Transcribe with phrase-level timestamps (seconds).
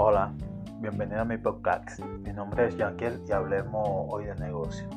[0.00, 0.32] Hola,
[0.80, 1.98] bienvenido a mi podcast.
[1.98, 4.88] Mi nombre es Yanquiel y hablemos hoy de negocio.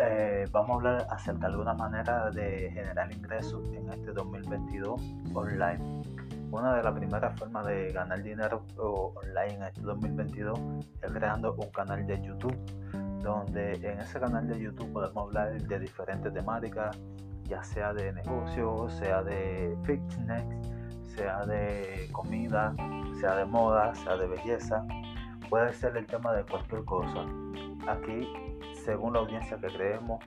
[0.00, 5.00] Eh, vamos a hablar acerca de alguna manera de generar ingresos en este 2022
[5.32, 6.02] online.
[6.50, 10.58] Una de las primeras formas de ganar dinero online en este 2022
[11.00, 12.56] es creando un canal de YouTube,
[13.22, 16.98] donde en ese canal de YouTube podemos hablar de diferentes temáticas,
[17.44, 20.44] ya sea de negocio, sea de fitness,
[21.16, 22.74] sea de comida,
[23.20, 24.84] sea de moda, sea de belleza,
[25.48, 27.24] puede ser el tema de cualquier cosa.
[27.88, 28.28] Aquí,
[28.84, 30.24] según la audiencia que creemos,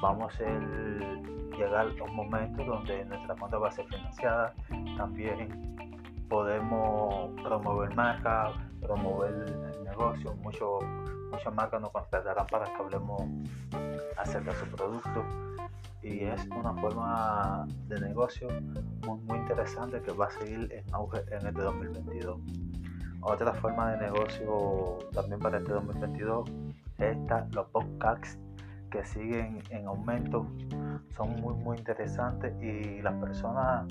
[0.00, 4.54] vamos a llegar a un momento donde nuestra cuenta va a ser financiada.
[4.96, 5.76] También
[6.28, 9.32] podemos promover marcas, promover
[9.74, 10.34] el negocio.
[10.36, 10.78] Mucho,
[11.30, 13.22] muchas marcas nos contratarán para que hablemos
[14.16, 15.24] acerca de su producto
[16.04, 18.48] y es una forma de negocio
[19.06, 22.40] muy, muy interesante que va a seguir en auge en este 2022.
[23.22, 26.50] Otra forma de negocio también para este 2022
[26.98, 27.16] es
[27.52, 28.38] los podcasts
[28.90, 30.46] que siguen en aumento.
[31.16, 33.86] Son muy muy interesantes y las personas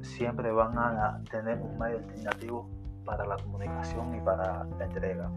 [0.00, 2.68] siempre van a tener un medio alternativo
[3.04, 5.30] para la comunicación y para la entrega.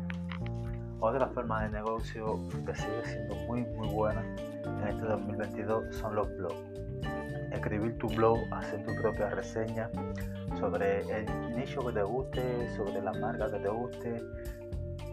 [1.04, 4.24] Otra forma de negocio que sigue siendo muy muy buena
[4.64, 6.62] en este 2022 son los blogs.
[7.52, 9.90] Escribir tu blog, hacer tu propia reseña
[10.60, 14.24] sobre el nicho que te guste, sobre la marca que te guste.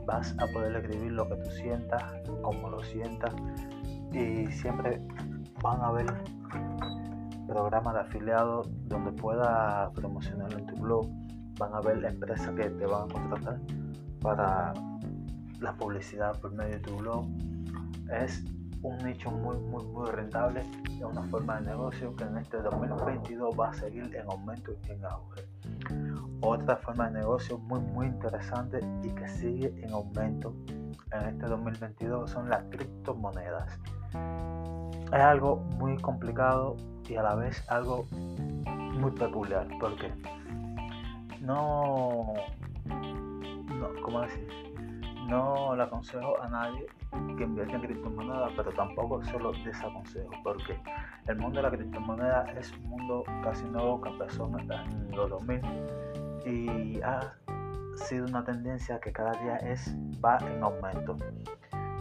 [0.04, 2.02] Vas a poder escribir lo que tú sientas,
[2.42, 3.32] como lo sientas.
[4.12, 5.00] Y siempre
[5.62, 6.06] van a haber
[7.46, 11.08] programas de afiliados donde puedas promocionar en tu blog.
[11.58, 13.58] Van a haber empresas que te van a contratar
[14.20, 14.74] para
[15.60, 17.26] la publicidad por medio de tu blog
[18.10, 18.44] es
[18.82, 20.62] un nicho muy muy muy rentable
[20.98, 24.90] es una forma de negocio que en este 2022 va a seguir en aumento y
[24.90, 25.44] en auge.
[26.40, 30.54] Otra forma de negocio muy muy interesante y que sigue en aumento
[31.12, 33.78] en este 2022 son las criptomonedas.
[35.06, 36.76] Es algo muy complicado
[37.08, 40.12] y a la vez algo muy peculiar porque
[41.40, 42.34] no
[42.86, 44.67] no cómo decir
[45.28, 46.86] no le aconsejo a nadie
[47.36, 50.80] que invierta en criptomonedas, pero tampoco se lo desaconsejo, porque
[51.26, 55.60] el mundo de la criptomoneda es un mundo casi nuevo que empezó en los 2000
[56.46, 57.20] y ha
[57.94, 59.94] sido una tendencia que cada día es
[60.24, 61.16] va en aumento.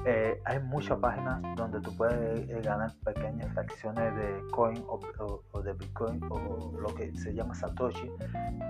[0.10, 5.74] Eh, hay muchas páginas donde tú puedes eh, ganar pequeñas fracciones de coin o, de
[5.74, 8.10] bitcoin o lo que se llama satoshi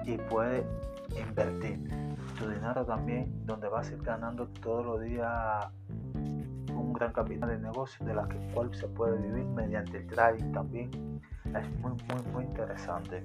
[0.04, 0.66] y puedes
[1.16, 1.80] invertir
[2.40, 5.68] tu dinero también donde vas a ir ganando todos los días
[6.74, 10.52] un gran capital de negocio de la que cual se puede vivir mediante el trading
[10.54, 11.22] también.
[11.54, 13.24] Es muy muy muy interesante.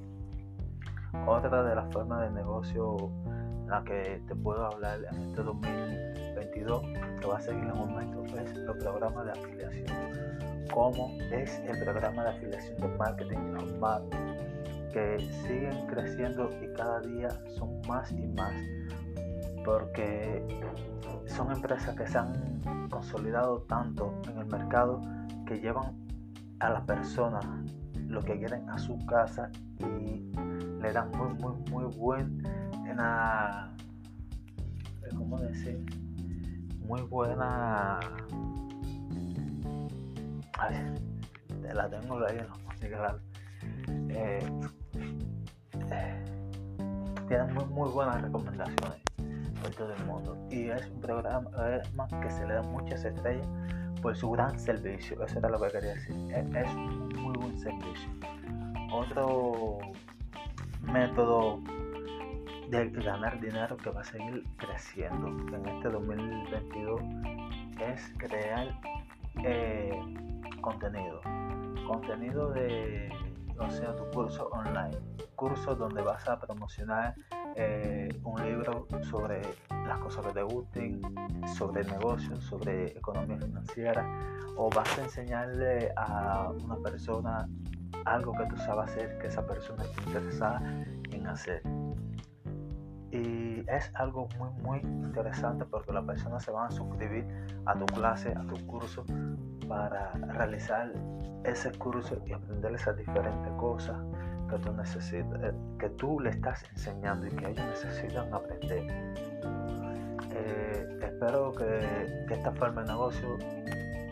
[1.27, 3.11] Otra de las formas de negocio
[3.81, 6.83] que te puedo hablar en este 2022
[7.21, 9.87] que va a seguir en un momento es el programa de afiliación.
[10.73, 14.03] Como es el programa de afiliación de marketing normal
[14.93, 18.53] que siguen creciendo y cada día son más y más
[19.65, 20.47] porque
[21.27, 22.61] son empresas que se han
[22.91, 25.01] consolidado tanto en el mercado
[25.47, 25.97] que llevan
[26.61, 27.45] a las personas
[28.07, 30.31] lo que quieren a su casa y
[30.81, 31.97] le dan muy muy muy
[32.93, 33.75] buena
[35.17, 35.79] ¿cómo decir?
[36.87, 37.99] muy buena
[40.59, 40.95] ay,
[41.75, 42.63] la tengo ahí no
[44.11, 44.39] eh,
[45.91, 46.25] eh,
[47.29, 49.01] tienen muy, muy buenas recomendaciones
[49.63, 50.37] por todo el mundo.
[50.51, 51.51] Y es un programa
[52.21, 53.47] que se le da muchas estrellas
[54.03, 55.25] por su gran servicio.
[55.25, 56.15] Eso era lo que quería decir.
[56.31, 58.11] Es, un muy buen servicio.
[58.93, 59.79] Otro
[60.83, 61.61] método
[62.73, 65.29] de ganar dinero que va a seguir creciendo.
[65.55, 67.03] En este 2022
[67.79, 68.69] es crear
[69.45, 69.93] eh,
[70.63, 71.21] contenido.
[71.87, 73.13] Contenido de
[73.59, 74.97] o sea tu curso online.
[75.37, 77.15] Curso donde vas a promocionar
[77.57, 79.43] eh, un libro sobre
[79.87, 81.03] las cosas que te gusten,
[81.55, 84.09] sobre negocios, sobre economía financiera,
[84.57, 87.47] o vas a enseñarle a una persona
[88.07, 91.82] algo que tú sabes hacer, que esa persona está interesada en hacer.
[93.13, 97.27] Y es algo muy, muy interesante porque las personas se van a suscribir
[97.67, 99.05] a tu clase, a tu curso,
[99.69, 100.91] para realizar
[101.45, 103.97] ese curso y aprender esas diferentes cosas
[104.49, 108.87] que tú necesitas, eh, que tú le estás enseñando y que ellos necesitan aprender.
[110.31, 113.37] Eh, espero que, que esta forma de negocio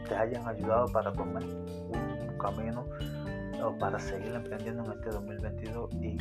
[0.08, 2.85] te hayan ayudado para tomar un camino
[3.64, 6.19] o para seguir emprendiendo en este 2022 y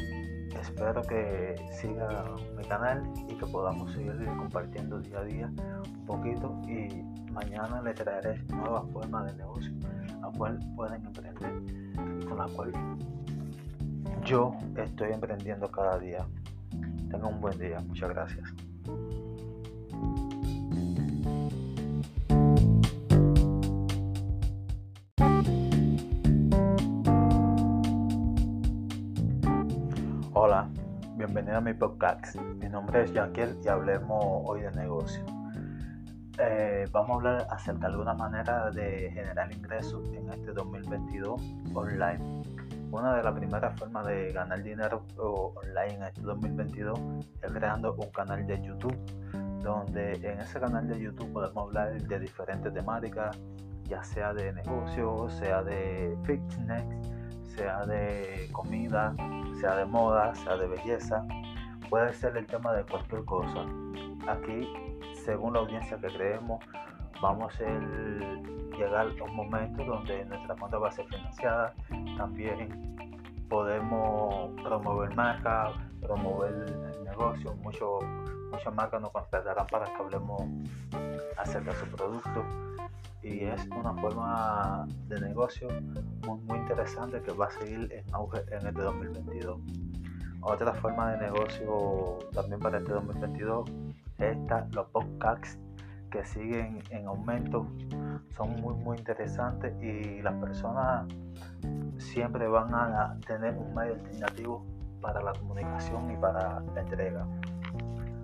[0.61, 2.25] espero que siga
[2.57, 7.95] mi canal y que podamos seguir compartiendo día a día un poquito y mañana les
[7.95, 9.71] traeré nuevas formas de negocio
[10.21, 11.53] a cual pueden emprender
[12.27, 12.71] con la cual
[14.25, 16.25] yo estoy emprendiendo cada día.
[17.09, 18.53] Tengan un buen día, muchas gracias.
[30.41, 30.69] Hola,
[31.17, 32.37] bienvenido a mi podcast.
[32.37, 35.21] Mi nombre es Yanquiel y hablemos hoy de negocio.
[36.37, 41.41] Eh, vamos a hablar acerca de alguna manera de generar ingresos en este 2022
[41.73, 42.41] online.
[42.89, 46.97] Una de las primeras formas de ganar dinero online en este 2022
[47.41, 48.95] es creando un canal de YouTube,
[49.61, 53.37] donde en ese canal de YouTube podemos hablar de diferentes temáticas,
[53.89, 56.85] ya sea de negocio, sea de fitness,
[57.57, 59.13] sea de comida,
[59.59, 61.25] sea de moda, sea de belleza,
[61.89, 63.65] puede ser el tema de cualquier cosa.
[64.27, 64.71] Aquí,
[65.25, 66.63] según la audiencia que creemos,
[67.21, 71.73] vamos a llegar a un momento donde nuestra cuenta va a ser financiada.
[72.17, 72.95] También
[73.49, 75.71] podemos promover marcas,
[76.01, 77.53] promover el negocio.
[77.55, 77.99] Mucho,
[78.51, 80.43] muchas marcas nos contratarán para que hablemos
[81.37, 82.68] acerca de su producto.
[83.21, 85.67] Y es una forma de negocio
[86.25, 89.59] muy, muy interesante que va a seguir en auge en este 2022.
[90.41, 93.69] Otra forma de negocio también para este 2022
[94.19, 94.37] es
[94.71, 95.59] los podcasts
[96.11, 97.67] que siguen en aumento.
[98.35, 101.07] Son muy muy interesantes y las personas
[101.97, 104.65] siempre van a tener un medio alternativo
[105.01, 107.27] para la comunicación y para la entrega.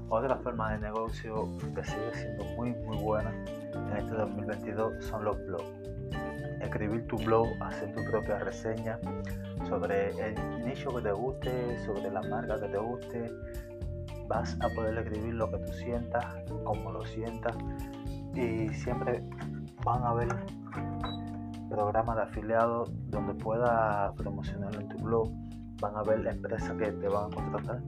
[0.09, 3.31] Otra forma de negocio que sigue siendo muy muy buena
[3.73, 5.63] en este 2022 son los blogs.
[6.61, 8.99] Escribir tu blog, hacer tu propia reseña
[9.67, 13.31] sobre el nicho que te guste, sobre la marca que te guste.
[14.27, 16.25] Vas a poder escribir lo que tú sientas,
[16.63, 17.55] como lo sientas
[18.35, 19.23] y siempre
[19.83, 20.27] van a haber
[21.69, 25.29] programas de afiliados donde puedas promocionarlo en tu blog.
[25.81, 27.81] Van a haber empresas que te van a contratar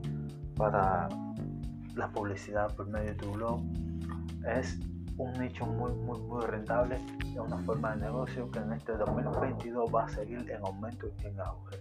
[0.56, 1.08] para
[1.94, 3.62] la publicidad por medio de tu blog.
[4.46, 4.78] Es
[5.16, 6.96] un nicho muy, muy, muy rentable.
[7.20, 11.26] Es una forma de negocio que en este 2022 va a seguir en aumento y
[11.26, 11.76] en auge.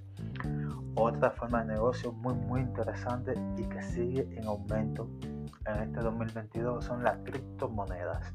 [0.96, 5.08] Otra forma de negocio muy, muy interesante y que sigue en aumento
[5.68, 8.34] en este 2022 son las criptomonedas.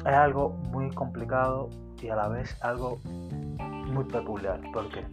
[0.00, 1.68] Es algo muy complicado
[2.00, 5.04] y a la vez algo muy peculiar porque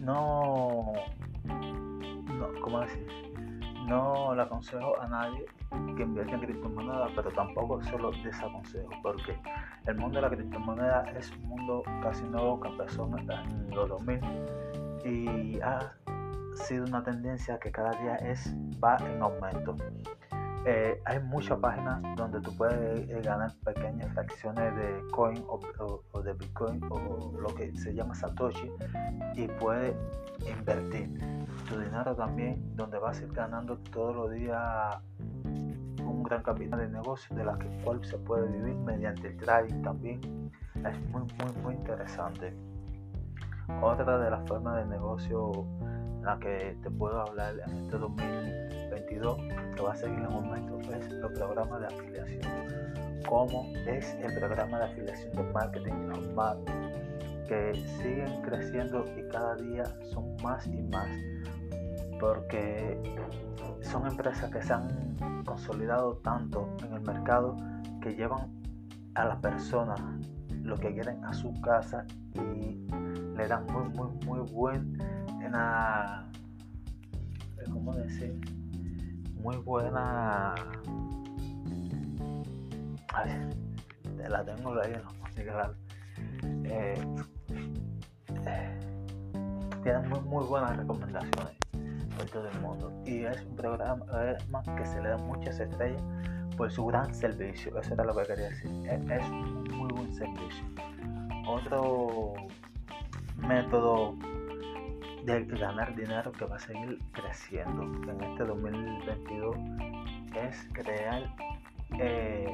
[0.00, 0.92] no,
[1.44, 3.31] no ¿cómo decir?
[3.86, 5.44] No le aconsejo a nadie
[5.96, 9.38] que invierta en criptomonedas, pero tampoco se lo desaconsejo porque
[9.86, 14.20] el mundo de la criptomoneda es un mundo casi nuevo que empezó en los 2000
[15.04, 15.92] y ha
[16.54, 19.76] sido una tendencia que cada día es va en aumento.
[20.64, 26.32] Eh, hay muchas páginas donde tú puedes eh, ganar pequeñas fracciones de coin o, de
[26.34, 28.70] bitcoin o lo que se llama satoshi
[29.34, 29.96] y puedes
[30.46, 31.18] invertir
[31.68, 34.98] tu dinero también donde vas a ir ganando todos los días
[35.44, 40.20] un gran capital de negocio de la cual se puede vivir mediante el trading también.
[40.76, 42.54] Es muy muy muy interesante.
[43.80, 45.66] Otra de las formas de negocio
[46.22, 49.36] la que te puedo hablar en este 2022
[49.76, 53.22] que va a seguir en aumento es el programa de afiliación.
[53.28, 56.58] ¿Cómo es el programa de afiliación de marketing normal?
[57.48, 61.08] Que siguen creciendo y cada día son más y más.
[62.20, 63.00] Porque
[63.80, 67.56] son empresas que se han consolidado tanto en el mercado
[68.00, 68.62] que llevan
[69.14, 70.00] a las personas
[70.62, 72.86] lo que quieren a su casa y
[73.36, 74.48] le dan muy muy muy
[75.52, 76.24] buena
[77.70, 78.40] ¿cómo decir?
[79.34, 80.54] muy buena
[83.14, 85.74] a ver, la tengo ahí no claro.
[86.64, 86.94] eh,
[88.46, 88.80] eh,
[89.82, 91.56] tienen muy, buenas recomendaciones
[92.16, 94.06] por todo el mundo y es un programa
[94.76, 96.02] que se le da muchas estrellas
[96.56, 100.64] por su gran servicio eso era lo que quería decir es un muy buen servicio
[101.46, 102.34] otro
[103.36, 104.14] método
[105.24, 107.82] de ganar dinero que va a seguir creciendo.
[108.10, 109.56] En este 2022
[110.34, 111.22] es crear
[111.98, 112.46] eh,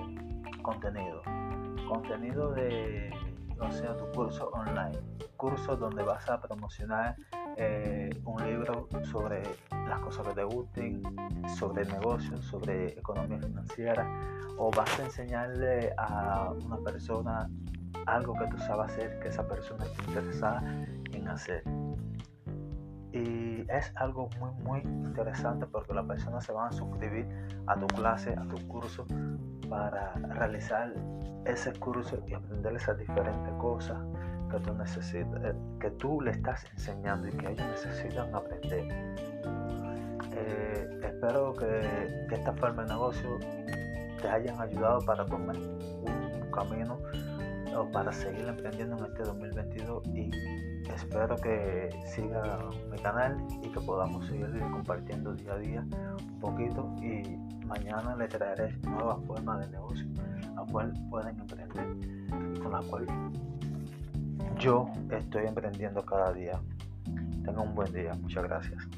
[0.62, 1.22] contenido.
[1.88, 3.10] Contenido de
[3.60, 4.98] o sea tu curso online.
[5.36, 7.16] Cursos donde vas a promocionar
[7.56, 9.42] eh, un libro sobre
[9.88, 11.02] las cosas que te gusten
[11.56, 14.06] sobre negocios sobre economía financiera.
[14.58, 17.48] O vas a enseñarle a una persona
[18.06, 20.62] algo que tú sabes hacer, que esa persona esté interesada
[21.12, 21.62] en hacer.
[23.18, 27.26] Y es algo muy, muy interesante porque las personas se van a suscribir
[27.66, 29.06] a tu clase, a tu curso,
[29.68, 30.92] para realizar
[31.44, 33.98] ese curso y aprender esas diferentes cosas
[34.50, 38.86] que tú necesitas, eh, que tú le estás enseñando y que ellos necesitan aprender.
[40.32, 43.38] Eh, espero que, que, esta forma de negocio
[44.22, 46.98] te hayan ayudado para tomar un camino
[47.86, 50.30] para seguir emprendiendo en este 2022 y
[50.94, 52.58] espero que siga
[52.90, 55.86] mi canal y que podamos seguir compartiendo día a día
[56.18, 60.06] un poquito y mañana les traeré nuevas formas de negocio
[60.56, 61.86] a cual pueden emprender
[62.54, 63.06] y con la cual
[64.58, 66.60] yo estoy emprendiendo cada día.
[67.44, 68.14] Tengan un buen día.
[68.14, 68.88] Muchas gracias.